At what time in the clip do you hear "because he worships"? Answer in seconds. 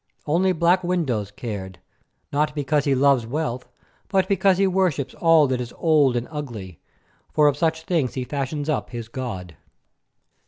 4.27-5.13